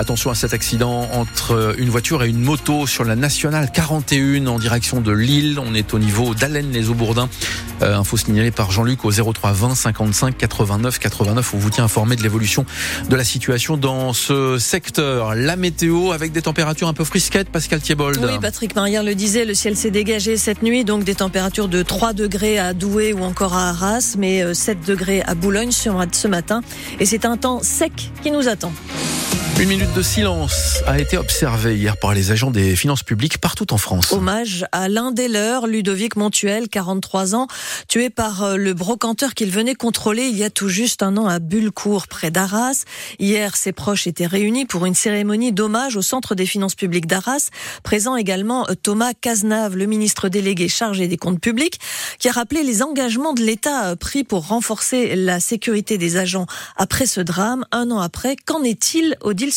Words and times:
Attention 0.00 0.30
à 0.30 0.34
cet 0.34 0.54
accident 0.54 1.10
entre 1.12 1.74
une 1.76 1.90
voiture 1.90 2.22
et 2.22 2.28
une 2.30 2.40
moto 2.40 2.86
sur 2.86 3.04
la 3.04 3.16
nationale 3.16 3.70
41 3.70 4.46
en 4.46 4.58
direction 4.58 5.02
de 5.02 5.12
Lille. 5.12 5.58
On 5.58 5.74
est 5.74 5.92
au 5.92 5.98
niveau 5.98 6.34
d'Allen 6.34 6.72
les 6.72 6.88
Aubourdins. 6.88 7.28
Euh, 7.82 7.98
info 7.98 8.16
signalée 8.16 8.50
par 8.50 8.70
Jean-Luc 8.70 9.04
au 9.04 9.10
03 9.10 9.52
20 9.52 9.74
55 9.74 10.38
89 10.38 10.98
89. 11.00 11.52
On 11.52 11.58
vous 11.58 11.68
tient 11.68 11.84
informé 11.84 12.16
de 12.16 12.22
l'évolution 12.22 12.64
de 13.10 13.14
la 13.14 13.24
situation 13.24 13.76
dans 13.76 14.14
ce 14.14 14.56
secteur. 14.56 15.34
La 15.34 15.56
météo 15.56 16.12
avec 16.12 16.32
des 16.32 16.40
températures 16.40 16.88
un 16.88 16.94
peu 16.94 17.04
frisquettes, 17.04 17.50
Pascal 17.50 17.82
Thiebold. 17.82 18.24
Oui, 18.24 18.38
Patrick 18.40 18.74
Marière 18.74 19.02
le 19.02 19.14
disait, 19.14 19.44
le 19.44 19.52
ciel 19.52 19.76
s'est 19.76 19.90
dégagé 19.90 20.38
cette 20.38 20.62
nuit, 20.62 20.82
donc 20.82 21.04
des 21.04 21.16
températures 21.16 21.68
de 21.68 21.82
3 21.82 22.14
degrés 22.14 22.58
à 22.58 22.72
Douai 22.72 23.12
ou 23.12 23.22
encore 23.22 23.52
à 23.52 23.68
Arras, 23.68 24.14
mais 24.16 24.54
7 24.54 24.78
euh, 24.78 24.86
degrés 24.86 25.20
à 25.26 25.34
Boulogne 25.34 25.72
ce 25.72 26.26
matin. 26.26 26.62
Et 27.00 27.04
c'est 27.04 27.26
un 27.26 27.36
temps 27.36 27.60
sec 27.62 28.12
qui 28.22 28.30
nous 28.30 28.48
attend. 28.48 28.72
Une 29.60 29.68
minute 29.68 29.92
de 29.92 30.00
silence 30.00 30.82
a 30.86 30.98
été 30.98 31.18
observée 31.18 31.76
hier 31.76 31.98
par 31.98 32.14
les 32.14 32.30
agents 32.30 32.50
des 32.50 32.74
finances 32.76 33.02
publiques 33.02 33.36
partout 33.36 33.74
en 33.74 33.76
France. 33.76 34.10
Hommage 34.10 34.64
à 34.72 34.88
l'un 34.88 35.12
des 35.12 35.28
leurs, 35.28 35.66
Ludovic 35.66 36.16
Montuel, 36.16 36.70
43 36.70 37.34
ans, 37.34 37.46
tué 37.86 38.08
par 38.08 38.42
euh, 38.42 38.56
le 38.56 38.72
brocanteur 38.72 39.34
qu'il 39.34 39.50
venait 39.50 39.74
contrôler 39.74 40.22
il 40.22 40.38
y 40.38 40.44
a 40.44 40.48
tout 40.48 40.70
juste 40.70 41.02
un 41.02 41.18
an 41.18 41.26
à 41.26 41.40
Bullecourt, 41.40 42.08
près 42.08 42.30
d'Arras. 42.30 42.84
Hier, 43.18 43.54
ses 43.54 43.72
proches 43.72 44.06
étaient 44.06 44.26
réunis 44.26 44.64
pour 44.64 44.86
une 44.86 44.94
cérémonie 44.94 45.52
d'hommage 45.52 45.94
au 45.94 46.00
Centre 46.00 46.34
des 46.34 46.46
finances 46.46 46.74
publiques 46.74 47.06
d'Arras. 47.06 47.50
Présent 47.82 48.16
également 48.16 48.66
euh, 48.70 48.74
Thomas 48.82 49.12
Cazenave, 49.12 49.76
le 49.76 49.84
ministre 49.84 50.30
délégué 50.30 50.68
chargé 50.68 51.06
des 51.06 51.18
comptes 51.18 51.40
publics, 51.40 51.78
qui 52.18 52.30
a 52.30 52.32
rappelé 52.32 52.62
les 52.62 52.82
engagements 52.82 53.34
de 53.34 53.42
l'État 53.42 53.90
euh, 53.90 53.94
pris 53.94 54.24
pour 54.24 54.48
renforcer 54.48 55.16
la 55.16 55.38
sécurité 55.38 55.98
des 55.98 56.16
agents 56.16 56.46
après 56.78 57.04
ce 57.04 57.20
drame. 57.20 57.66
Un 57.72 57.90
an 57.90 58.00
après, 58.00 58.36
qu'en 58.36 58.62
est-il, 58.62 59.18
Odile 59.20 59.49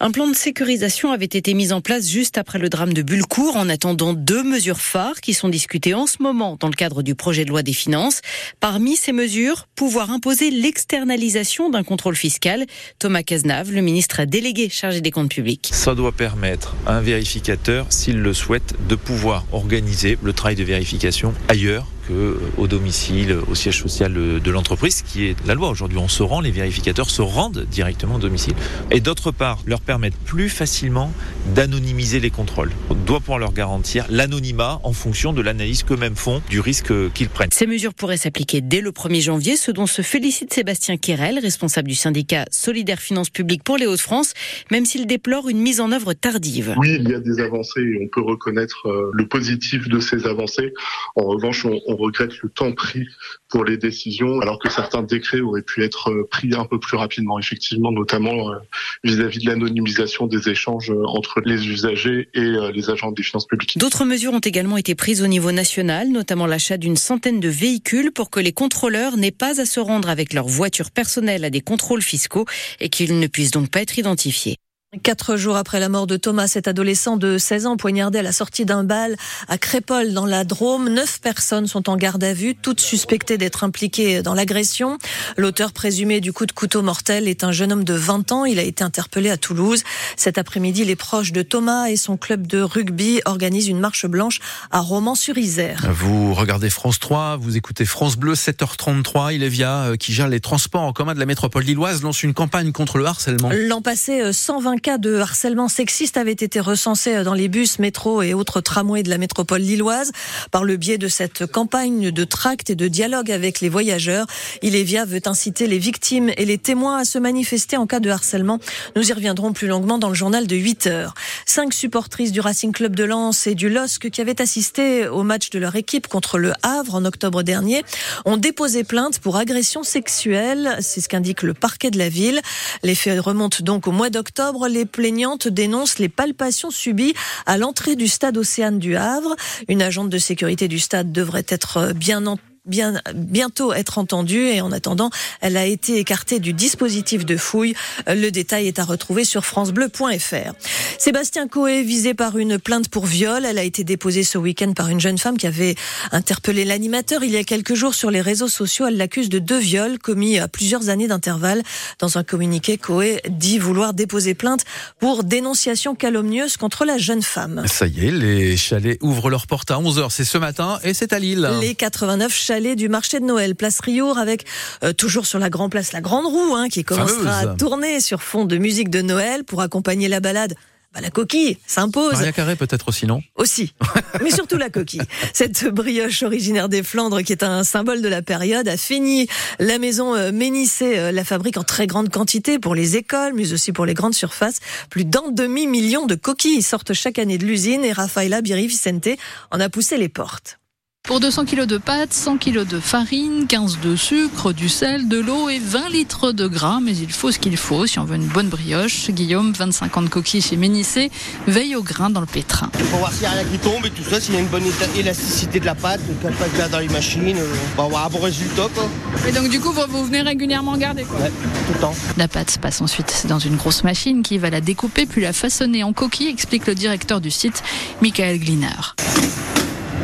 un 0.00 0.10
plan 0.10 0.28
de 0.28 0.34
sécurisation 0.34 1.10
avait 1.10 1.24
été 1.24 1.54
mis 1.54 1.72
en 1.72 1.80
place 1.80 2.10
juste 2.10 2.36
après 2.36 2.58
le 2.58 2.68
drame 2.68 2.92
de 2.92 3.00
Bulcourt 3.00 3.56
en 3.56 3.70
attendant 3.70 4.12
deux 4.12 4.42
mesures 4.42 4.80
phares 4.80 5.20
qui 5.22 5.32
sont 5.32 5.48
discutées 5.48 5.94
en 5.94 6.06
ce 6.06 6.22
moment 6.22 6.58
dans 6.60 6.68
le 6.68 6.74
cadre 6.74 7.02
du 7.02 7.14
projet 7.14 7.46
de 7.46 7.50
loi 7.50 7.62
des 7.62 7.72
finances. 7.72 8.20
Parmi 8.60 8.96
ces 8.96 9.12
mesures, 9.12 9.66
pouvoir 9.76 10.10
imposer 10.10 10.50
l'externalisation 10.50 11.70
d'un 11.70 11.84
contrôle 11.84 12.16
fiscal. 12.16 12.66
Thomas 12.98 13.22
Cazenave, 13.22 13.72
le 13.72 13.80
ministre 13.80 14.24
délégué 14.24 14.68
chargé 14.68 15.00
des 15.00 15.10
comptes 15.10 15.30
publics. 15.30 15.70
Ça 15.72 15.94
doit 15.94 16.12
permettre 16.12 16.74
à 16.86 16.96
un 16.96 17.00
vérificateur, 17.00 17.86
s'il 17.88 18.18
le 18.18 18.34
souhaite, 18.34 18.74
de 18.86 18.96
pouvoir 18.96 19.46
organiser 19.52 20.18
le 20.22 20.34
travail 20.34 20.56
de 20.56 20.64
vérification 20.64 21.32
ailleurs 21.48 21.86
que 22.08 22.12
euh, 22.12 22.38
au 22.58 22.66
domicile, 22.66 23.36
au 23.48 23.54
siège 23.54 23.80
social 23.80 24.12
de 24.12 24.50
l'entreprise, 24.50 25.02
qui 25.02 25.26
est 25.26 25.36
la 25.46 25.54
loi. 25.54 25.70
Aujourd'hui, 25.70 25.98
on 25.98 26.08
se 26.08 26.22
rend, 26.22 26.40
les 26.40 26.50
vérificateurs 26.50 27.10
se 27.10 27.22
rendent 27.22 27.66
directement 27.70 28.16
au 28.16 28.18
domicile. 28.18 28.54
Et 28.90 29.00
d'autre 29.00 29.30
part, 29.30 29.58
leur 29.66 29.80
permettre 29.80 30.16
plus 30.18 30.48
facilement 30.48 31.12
d'anonymiser 31.54 32.20
les 32.20 32.30
contrôles. 32.30 32.70
On 32.90 32.94
doit 32.94 33.20
pouvoir 33.20 33.38
leur 33.38 33.52
garantir 33.52 34.06
l'anonymat 34.10 34.80
en 34.82 34.92
fonction 34.92 35.32
de 35.32 35.42
l'analyse 35.42 35.82
qu'eux-mêmes 35.82 36.16
font 36.16 36.42
du 36.48 36.60
risque 36.60 36.92
qu'ils 37.12 37.28
prennent. 37.28 37.50
Ces 37.52 37.66
mesures 37.66 37.94
pourraient 37.94 38.16
s'appliquer 38.16 38.60
dès 38.60 38.80
le 38.80 38.90
1er 38.90 39.20
janvier, 39.20 39.56
ce 39.56 39.70
dont 39.70 39.86
se 39.86 40.02
félicite 40.02 40.52
Sébastien 40.52 40.96
Quérel, 40.96 41.38
responsable 41.38 41.88
du 41.88 41.94
syndicat 41.94 42.44
Solidaire 42.50 43.00
Finances 43.00 43.30
Publiques 43.30 43.62
pour 43.62 43.76
les 43.76 43.86
Hauts-de-France, 43.86 44.34
même 44.70 44.84
s'il 44.84 45.06
déplore 45.06 45.48
une 45.48 45.58
mise 45.58 45.80
en 45.80 45.92
œuvre 45.92 46.12
tardive. 46.12 46.74
Oui, 46.76 46.96
il 47.00 47.08
y 47.08 47.14
a 47.14 47.20
des 47.20 47.40
avancées 47.40 47.80
et 47.80 47.98
on 48.02 48.08
peut 48.08 48.22
reconnaître 48.22 48.88
euh, 48.88 49.10
le 49.12 49.26
positif 49.26 49.88
de 49.88 50.00
ces 50.00 50.26
avancées. 50.26 50.72
En 51.16 51.24
revanche, 51.24 51.64
on, 51.64 51.93
on 51.94 51.96
regrette 51.96 52.36
le 52.42 52.48
temps 52.48 52.72
pris 52.72 53.06
pour 53.48 53.64
les 53.64 53.76
décisions, 53.76 54.40
alors 54.40 54.58
que 54.58 54.68
certains 54.68 55.02
décrets 55.02 55.40
auraient 55.40 55.62
pu 55.62 55.84
être 55.84 56.10
euh, 56.10 56.26
pris 56.28 56.54
un 56.54 56.64
peu 56.64 56.78
plus 56.78 56.96
rapidement, 56.96 57.38
effectivement, 57.38 57.92
notamment 57.92 58.50
euh, 58.50 58.56
vis-à-vis 59.04 59.38
de 59.38 59.46
l'anonymisation 59.46 60.26
des 60.26 60.48
échanges 60.48 60.90
euh, 60.90 61.04
entre 61.06 61.40
les 61.44 61.68
usagers 61.68 62.28
et 62.34 62.54
les 62.72 62.90
agents 62.90 63.12
des 63.12 63.22
finances 63.22 63.46
publiques. 63.46 63.78
D'autres 63.78 64.04
mesures 64.04 64.32
ont 64.32 64.40
également 64.40 64.76
été 64.76 64.94
prises 64.94 65.22
au 65.22 65.26
niveau 65.26 65.52
national, 65.52 66.08
notamment 66.08 66.46
l'achat 66.46 66.76
d'une 66.76 66.96
centaine 66.96 67.40
de 67.40 67.48
véhicules 67.48 68.12
pour 68.12 68.30
que 68.30 68.40
les 68.40 68.52
contrôleurs 68.52 69.16
n'aient 69.16 69.30
pas 69.30 69.60
à 69.60 69.64
se 69.64 69.80
rendre 69.80 70.08
avec 70.08 70.32
leur 70.32 70.46
voiture 70.46 70.90
personnelle 70.90 71.44
à 71.44 71.50
des 71.50 71.60
contrôles 71.60 72.02
fiscaux 72.02 72.46
et 72.80 72.88
qu'ils 72.88 73.18
ne 73.18 73.26
puissent 73.26 73.52
donc 73.52 73.70
pas 73.70 73.82
être 73.82 73.98
identifiés. 73.98 74.56
Quatre 75.02 75.36
jours 75.36 75.56
après 75.56 75.80
la 75.80 75.88
mort 75.88 76.06
de 76.06 76.16
Thomas, 76.16 76.46
cet 76.46 76.68
adolescent 76.68 77.16
de 77.16 77.36
16 77.36 77.66
ans 77.66 77.76
poignardé 77.76 78.20
à 78.20 78.22
la 78.22 78.32
sortie 78.32 78.64
d'un 78.64 78.84
bal 78.84 79.16
à 79.48 79.58
Crépol 79.58 80.12
dans 80.12 80.26
la 80.26 80.44
Drôme, 80.44 80.88
neuf 80.88 81.20
personnes 81.20 81.66
sont 81.66 81.88
en 81.88 81.96
garde 81.96 82.22
à 82.22 82.32
vue, 82.32 82.54
toutes 82.54 82.80
suspectées 82.80 83.36
d'être 83.36 83.64
impliquées 83.64 84.22
dans 84.22 84.34
l'agression. 84.34 84.98
L'auteur 85.36 85.72
présumé 85.72 86.20
du 86.20 86.32
coup 86.32 86.46
de 86.46 86.52
couteau 86.52 86.82
mortel 86.82 87.26
est 87.26 87.42
un 87.42 87.50
jeune 87.50 87.72
homme 87.72 87.82
de 87.84 87.94
20 87.94 88.30
ans. 88.30 88.44
Il 88.44 88.58
a 88.58 88.62
été 88.62 88.84
interpellé 88.84 89.30
à 89.30 89.36
Toulouse. 89.36 89.82
Cet 90.16 90.38
après-midi, 90.38 90.84
les 90.84 90.96
proches 90.96 91.32
de 91.32 91.42
Thomas 91.42 91.86
et 91.86 91.96
son 91.96 92.16
club 92.16 92.46
de 92.46 92.60
rugby 92.60 93.20
organisent 93.24 93.68
une 93.68 93.80
marche 93.80 94.06
blanche 94.06 94.38
à 94.70 94.80
Romans-sur-Isère. 94.80 95.86
Vous 95.90 96.34
regardez 96.34 96.70
France 96.70 97.00
3, 97.00 97.36
vous 97.36 97.56
écoutez 97.56 97.84
France 97.84 98.16
Bleu, 98.16 98.34
7h33. 98.34 99.34
Il 99.34 99.42
est 99.42 99.48
via 99.48 99.84
euh, 99.86 99.96
qui 99.96 100.12
gère 100.12 100.28
les 100.28 100.40
transports 100.40 100.82
en 100.82 100.92
commun 100.92 101.14
de 101.14 101.18
la 101.18 101.26
métropole 101.26 101.64
lilloise, 101.64 102.02
lance 102.02 102.22
une 102.22 102.34
campagne 102.34 102.70
contre 102.70 102.98
le 102.98 103.06
harcèlement. 103.06 103.50
L'an 103.52 103.82
passé, 103.82 104.32
120 104.32 104.83
cas 104.84 104.98
de 104.98 105.16
harcèlement 105.16 105.68
sexiste 105.68 106.18
avaient 106.18 106.32
été 106.32 106.60
recensés 106.60 107.24
dans 107.24 107.32
les 107.32 107.48
bus, 107.48 107.78
métros 107.78 108.20
et 108.20 108.34
autres 108.34 108.60
tramways 108.60 109.02
de 109.02 109.08
la 109.08 109.16
métropole 109.16 109.62
lilloise 109.62 110.12
par 110.50 110.62
le 110.62 110.76
biais 110.76 110.98
de 110.98 111.08
cette 111.08 111.46
campagne 111.46 112.10
de 112.10 112.24
tract 112.24 112.68
et 112.68 112.74
de 112.74 112.86
dialogue 112.86 113.30
avec 113.30 113.62
les 113.62 113.70
voyageurs. 113.70 114.26
Ilévia 114.60 115.06
veut 115.06 115.22
inciter 115.24 115.66
les 115.68 115.78
victimes 115.78 116.30
et 116.36 116.44
les 116.44 116.58
témoins 116.58 116.98
à 116.98 117.06
se 117.06 117.18
manifester 117.18 117.78
en 117.78 117.86
cas 117.86 117.98
de 117.98 118.10
harcèlement. 118.10 118.58
Nous 118.94 119.08
y 119.08 119.14
reviendrons 119.14 119.54
plus 119.54 119.68
longuement 119.68 119.96
dans 119.96 120.10
le 120.10 120.14
journal 120.14 120.46
de 120.46 120.54
8 120.54 120.86
heures. 120.88 121.14
Cinq 121.46 121.72
supportrices 121.72 122.32
du 122.32 122.40
Racing 122.40 122.72
Club 122.72 122.94
de 122.94 123.04
Lens 123.04 123.46
et 123.46 123.54
du 123.54 123.70
LOSC 123.70 124.10
qui 124.10 124.20
avaient 124.20 124.42
assisté 124.42 125.08
au 125.08 125.22
match 125.22 125.48
de 125.48 125.58
leur 125.58 125.76
équipe 125.76 126.08
contre 126.08 126.36
le 126.36 126.52
Havre 126.62 126.96
en 126.96 127.06
octobre 127.06 127.42
dernier 127.42 127.82
ont 128.26 128.36
déposé 128.36 128.84
plainte 128.84 129.18
pour 129.18 129.38
agression 129.38 129.82
sexuelle. 129.82 130.76
C'est 130.80 131.00
ce 131.00 131.08
qu'indique 131.08 131.42
le 131.42 131.54
parquet 131.54 131.90
de 131.90 131.96
la 131.96 132.10
ville. 132.10 132.42
Les 132.82 132.94
faits 132.94 133.18
remontent 133.18 133.64
donc 133.64 133.86
au 133.86 133.90
mois 133.90 134.10
d'octobre. 134.10 134.68
Les 134.74 134.86
plaignante 134.86 135.46
dénonce 135.46 136.00
les 136.00 136.08
palpations 136.08 136.72
subies 136.72 137.14
à 137.46 137.58
l'entrée 137.58 137.94
du 137.94 138.08
stade 138.08 138.36
Océane 138.36 138.80
du 138.80 138.96
Havre. 138.96 139.36
Une 139.68 139.82
agente 139.82 140.10
de 140.10 140.18
sécurité 140.18 140.66
du 140.66 140.80
stade 140.80 141.12
devrait 141.12 141.46
être 141.48 141.92
bien 141.92 142.26
entendue 142.26 142.53
bien, 142.66 143.00
bientôt 143.14 143.72
être 143.72 143.98
entendue 143.98 144.46
et 144.46 144.60
en 144.60 144.72
attendant, 144.72 145.10
elle 145.40 145.56
a 145.56 145.66
été 145.66 145.98
écartée 145.98 146.38
du 146.38 146.52
dispositif 146.52 147.24
de 147.24 147.36
fouille. 147.36 147.74
Le 148.06 148.30
détail 148.30 148.68
est 148.68 148.78
à 148.78 148.84
retrouver 148.84 149.24
sur 149.24 149.44
francebleu.fr. 149.44 150.52
Sébastien 150.98 151.48
Coé, 151.48 151.82
visé 151.82 152.14
par 152.14 152.38
une 152.38 152.58
plainte 152.58 152.88
pour 152.88 153.06
viol, 153.06 153.44
elle 153.44 153.58
a 153.58 153.62
été 153.62 153.84
déposée 153.84 154.24
ce 154.24 154.38
week-end 154.38 154.72
par 154.72 154.88
une 154.88 155.00
jeune 155.00 155.18
femme 155.18 155.36
qui 155.36 155.46
avait 155.46 155.74
interpellé 156.12 156.64
l'animateur 156.64 157.22
il 157.22 157.30
y 157.30 157.36
a 157.36 157.44
quelques 157.44 157.74
jours 157.74 157.94
sur 157.94 158.10
les 158.10 158.20
réseaux 158.20 158.48
sociaux. 158.48 158.86
Elle 158.86 158.96
l'accuse 158.96 159.28
de 159.28 159.38
deux 159.38 159.58
viols 159.58 159.98
commis 159.98 160.38
à 160.38 160.48
plusieurs 160.48 160.88
années 160.88 161.08
d'intervalle. 161.08 161.62
Dans 161.98 162.18
un 162.18 162.24
communiqué, 162.24 162.78
Coé 162.78 163.20
dit 163.28 163.58
vouloir 163.58 163.94
déposer 163.94 164.34
plainte 164.34 164.64
pour 164.98 165.24
dénonciation 165.24 165.94
calomnieuse 165.94 166.56
contre 166.56 166.84
la 166.84 166.98
jeune 166.98 167.22
femme. 167.22 167.64
Ça 167.66 167.86
y 167.86 168.06
est, 168.06 168.10
les 168.10 168.56
chalets 168.56 168.98
ouvrent 169.02 169.30
leurs 169.30 169.46
portes 169.46 169.70
à 169.70 169.76
11h. 169.76 170.08
C'est 170.10 170.24
ce 170.24 170.38
matin 170.38 170.78
et 170.82 170.94
c'est 170.94 171.12
à 171.12 171.18
Lille. 171.18 171.48
Les 171.60 171.74
89 171.74 172.34
chalets 172.34 172.53
du 172.60 172.88
marché 172.88 173.18
de 173.18 173.24
Noël, 173.24 173.56
place 173.56 173.80
Riour, 173.80 174.16
avec 174.16 174.46
euh, 174.84 174.92
toujours 174.92 175.26
sur 175.26 175.38
la 175.38 175.50
grande 175.50 175.72
place 175.72 175.92
la 175.92 176.00
Grande 176.00 176.26
Roue, 176.26 176.54
hein, 176.54 176.68
qui 176.68 176.84
commencera 176.84 177.38
à 177.38 177.46
tourner 177.48 178.00
sur 178.00 178.22
fond 178.22 178.44
de 178.44 178.56
musique 178.56 178.90
de 178.90 179.02
Noël 179.02 179.44
pour 179.44 179.60
accompagner 179.60 180.08
la 180.08 180.20
balade. 180.20 180.54
Bah, 180.94 181.00
la 181.00 181.10
coquille 181.10 181.58
s'impose. 181.66 182.12
Maria 182.12 182.30
Carré 182.30 182.54
peut-être 182.54 182.86
aussi, 182.86 183.06
non? 183.06 183.20
Aussi, 183.34 183.74
mais 184.22 184.30
surtout 184.30 184.56
la 184.56 184.70
coquille. 184.70 185.02
Cette 185.32 185.66
brioche 185.66 186.22
originaire 186.22 186.68
des 186.68 186.84
Flandres, 186.84 187.22
qui 187.24 187.32
est 187.32 187.42
un 187.42 187.64
symbole 187.64 188.00
de 188.00 188.08
la 188.08 188.22
période, 188.22 188.68
a 188.68 188.76
fini 188.76 189.26
la 189.58 189.78
maison 189.78 190.14
euh, 190.14 190.30
Ménissé 190.30 190.96
euh, 190.96 191.10
la 191.10 191.24
fabrique 191.24 191.56
en 191.56 191.64
très 191.64 191.88
grande 191.88 192.10
quantité 192.10 192.60
pour 192.60 192.76
les 192.76 192.96
écoles, 192.96 193.32
mais 193.34 193.52
aussi 193.52 193.72
pour 193.72 193.86
les 193.86 193.94
grandes 193.94 194.14
surfaces. 194.14 194.60
Plus 194.88 195.04
d'un 195.04 195.32
demi-million 195.32 196.06
de 196.06 196.14
coquilles 196.14 196.62
sortent 196.62 196.92
chaque 196.92 197.18
année 197.18 197.38
de 197.38 197.44
l'usine 197.44 197.84
et 197.84 197.92
Rafaela 197.92 198.40
Biri 198.40 198.68
Vicente 198.68 199.08
en 199.50 199.58
a 199.58 199.68
poussé 199.68 199.96
les 199.96 200.08
portes. 200.08 200.60
Pour 201.06 201.20
200 201.20 201.44
kg 201.44 201.66
de 201.66 201.76
pâtes, 201.76 202.14
100 202.14 202.38
kg 202.38 202.64
de 202.66 202.80
farine, 202.80 203.46
15 203.46 203.80
de 203.80 203.94
sucre, 203.94 204.54
du 204.54 204.70
sel, 204.70 205.06
de 205.06 205.20
l'eau 205.20 205.50
et 205.50 205.58
20 205.58 205.90
litres 205.90 206.32
de 206.32 206.46
gras. 206.46 206.80
Mais 206.82 206.96
il 206.96 207.12
faut 207.12 207.30
ce 207.30 207.38
qu'il 207.38 207.58
faut 207.58 207.86
si 207.86 207.98
on 207.98 208.04
veut 208.04 208.16
une 208.16 208.26
bonne 208.26 208.48
brioche. 208.48 209.10
Guillaume, 209.10 209.52
25 209.52 209.98
ans 209.98 210.02
de 210.02 210.08
coquilles 210.08 210.40
chez 210.40 210.56
Ménissé, 210.56 211.10
veille 211.46 211.76
au 211.76 211.82
grain 211.82 212.08
dans 212.08 212.20
le 212.20 212.26
pétrin. 212.26 212.68
Pour 212.90 213.00
voir 213.00 213.12
s'il 213.12 213.20
n'y 213.20 213.26
a 213.26 213.30
rien 213.32 213.44
qui 213.44 213.58
tombe 213.58 213.84
et 213.84 213.90
tout 213.90 214.02
ça, 214.02 214.18
s'il 214.18 214.32
y 214.32 214.38
a 214.38 214.40
une 214.40 214.46
bonne 214.46 214.64
élasticité 214.96 215.60
de 215.60 215.66
la 215.66 215.74
pâte, 215.74 216.00
qu'elle 216.22 216.32
passe 216.32 216.52
bien 216.52 216.70
dans 216.70 216.78
les 216.78 216.88
machines, 216.88 217.36
euh, 217.36 217.54
on 217.76 217.82
va 217.82 217.84
avoir 217.84 218.06
un 218.06 218.08
bon 218.08 218.20
résultat. 218.20 218.68
Quoi. 218.74 218.88
Et 219.28 219.32
donc 219.32 219.50
du 219.50 219.60
coup, 219.60 219.72
vous, 219.72 220.06
venez 220.06 220.22
régulièrement 220.22 220.74
garder 220.78 221.02
quoi. 221.02 221.20
Ouais, 221.20 221.28
tout 221.66 221.74
le 221.74 221.80
temps. 221.80 221.94
La 222.16 222.28
pâte 222.28 222.56
passe 222.56 222.80
ensuite 222.80 223.26
dans 223.28 223.38
une 223.38 223.56
grosse 223.56 223.84
machine 223.84 224.22
qui 224.22 224.38
va 224.38 224.48
la 224.48 224.62
découper 224.62 225.04
puis 225.04 225.20
la 225.20 225.34
façonner 225.34 225.84
en 225.84 225.92
coquilles, 225.92 226.28
explique 226.28 226.66
le 226.66 226.74
directeur 226.74 227.20
du 227.20 227.30
site, 227.30 227.62
Michael 228.00 228.38
Gliner. 228.38 228.94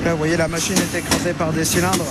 Là, 0.04 0.12
vous 0.12 0.18
voyez, 0.18 0.36
la 0.36 0.48
machine 0.48 0.76
est 0.76 0.98
écrasée 0.98 1.34
par 1.34 1.52
des 1.52 1.64
cylindres. 1.64 2.06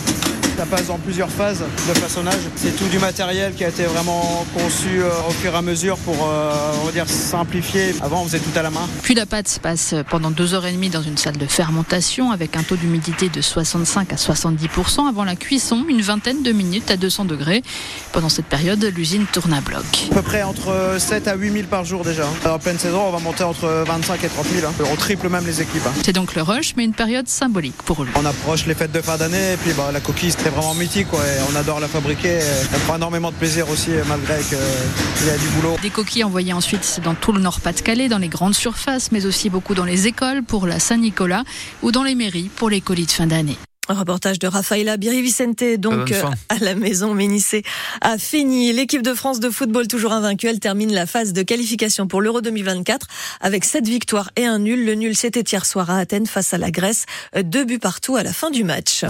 Ça 0.59 0.65
passe 0.65 0.87
dans 0.87 0.97
plusieurs 0.97 1.29
phases 1.29 1.59
de 1.61 1.93
façonnage. 1.93 2.35
C'est 2.57 2.75
tout 2.75 2.87
du 2.89 2.99
matériel 2.99 3.53
qui 3.53 3.63
a 3.63 3.69
été 3.69 3.83
vraiment 3.85 4.45
conçu 4.53 5.01
euh, 5.01 5.07
au 5.29 5.31
fur 5.31 5.53
et 5.53 5.55
à 5.57 5.61
mesure 5.61 5.95
pour, 5.99 6.15
euh, 6.29 6.51
on 6.81 6.85
va 6.85 6.91
dire, 6.91 7.07
simplifier. 7.07 7.95
Avant, 8.01 8.23
on 8.23 8.25
faisait 8.25 8.39
tout 8.39 8.51
à 8.59 8.61
la 8.61 8.69
main. 8.69 8.85
Puis 9.01 9.15
la 9.15 9.25
pâte 9.25 9.47
se 9.47 9.61
passe 9.61 9.95
pendant 10.09 10.31
deux 10.31 10.53
heures 10.53 10.65
et 10.65 10.73
demie 10.73 10.89
dans 10.89 11.01
une 11.01 11.15
salle 11.15 11.37
de 11.37 11.45
fermentation 11.45 12.31
avec 12.31 12.57
un 12.57 12.63
taux 12.63 12.75
d'humidité 12.75 13.29
de 13.29 13.39
65 13.39 14.11
à 14.11 14.17
70% 14.17 15.07
avant 15.07 15.23
la 15.23 15.37
cuisson, 15.37 15.85
une 15.87 16.01
vingtaine 16.01 16.43
de 16.43 16.51
minutes 16.51 16.91
à 16.91 16.97
200 16.97 17.23
degrés. 17.23 17.63
Pendant 18.11 18.27
cette 18.27 18.47
période, 18.47 18.83
l'usine 18.83 19.27
tourne 19.31 19.53
à 19.53 19.61
bloc. 19.61 19.85
À 20.11 20.15
peu 20.15 20.21
près 20.21 20.43
entre 20.43 20.97
7 20.97 21.29
à 21.29 21.35
8 21.35 21.51
000 21.53 21.63
par 21.69 21.85
jour 21.85 22.03
déjà. 22.03 22.25
En 22.45 22.59
pleine 22.59 22.77
saison, 22.79 23.03
on 23.07 23.11
va 23.11 23.19
monter 23.19 23.45
entre 23.45 23.85
25 23.87 24.21
et 24.25 24.27
30 24.27 24.45
000. 24.45 24.67
hein. 24.67 24.73
On 24.91 24.95
triple 24.97 25.29
même 25.29 25.45
les 25.45 25.61
équipes. 25.61 25.87
hein. 25.87 25.93
C'est 26.03 26.11
donc 26.11 26.35
le 26.35 26.41
rush, 26.41 26.73
mais 26.75 26.83
une 26.83 26.91
période 26.93 27.29
symbolique 27.29 27.81
pour 27.85 28.03
lui. 28.03 28.11
On 28.15 28.25
approche 28.25 28.65
les 28.65 28.75
fêtes 28.75 28.91
de 28.91 28.99
fin 29.01 29.15
d'année 29.15 29.53
et 29.53 29.57
puis 29.57 29.71
bah, 29.71 29.91
la 29.93 30.01
coquille 30.01 30.31
c'est 30.49 30.55
vraiment 30.55 30.73
mythique 30.73 31.07
quoi, 31.07 31.19
et 31.19 31.51
on 31.51 31.55
adore 31.55 31.79
la 31.79 31.87
fabriquer. 31.87 32.39
et 32.39 32.41
On 32.75 32.79
prend 32.79 32.95
énormément 32.95 33.31
de 33.31 33.35
plaisir 33.35 33.69
aussi 33.69 33.91
malgré 34.07 34.39
qu'il 34.41 35.27
y 35.27 35.29
a 35.29 35.37
du 35.37 35.47
boulot. 35.49 35.77
Des 35.81 35.89
coquilles 35.89 36.23
envoyées 36.23 36.53
ensuite 36.53 37.01
dans 37.03 37.13
tout 37.13 37.31
le 37.31 37.39
Nord-Pas-de-Calais, 37.39 38.07
dans 38.07 38.17
les 38.17 38.29
grandes 38.29 38.55
surfaces, 38.55 39.11
mais 39.11 39.25
aussi 39.25 39.49
beaucoup 39.49 39.75
dans 39.75 39.85
les 39.85 40.07
écoles 40.07 40.43
pour 40.43 40.65
la 40.65 40.79
Saint-Nicolas 40.79 41.43
ou 41.83 41.91
dans 41.91 42.03
les 42.03 42.15
mairies 42.15 42.49
pour 42.55 42.69
les 42.69 42.81
colis 42.81 43.05
de 43.05 43.11
fin 43.11 43.27
d'année. 43.27 43.57
Un 43.89 43.95
reportage 43.95 44.37
de 44.37 44.47
Rafaela 44.47 44.97
Birivicente, 44.97 45.63
donc 45.77 46.11
euh, 46.11 46.23
à 46.49 46.57
la 46.61 46.75
maison 46.75 47.15
Ménissé 47.15 47.63
a 48.01 48.19
fini. 48.19 48.71
L'équipe 48.71 49.01
de 49.01 49.15
France 49.15 49.39
de 49.39 49.49
football 49.49 49.87
toujours 49.87 50.13
invaincue, 50.13 50.47
elle 50.47 50.59
termine 50.59 50.93
la 50.93 51.07
phase 51.07 51.33
de 51.33 51.41
qualification 51.41 52.07
pour 52.07 52.21
l'Euro 52.21 52.41
2024 52.41 53.07
avec 53.41 53.65
sept 53.65 53.87
victoires 53.87 54.29
et 54.35 54.45
un 54.45 54.59
nul. 54.59 54.85
Le 54.85 54.93
nul 54.93 55.15
c'était 55.15 55.41
hier 55.41 55.65
soir 55.65 55.89
à 55.89 55.97
Athènes 55.97 56.27
face 56.27 56.53
à 56.53 56.59
la 56.59 56.69
Grèce, 56.69 57.05
deux 57.43 57.65
buts 57.65 57.79
partout 57.79 58.15
à 58.15 58.21
la 58.21 58.31
fin 58.31 58.51
du 58.51 58.63
match. 58.63 59.05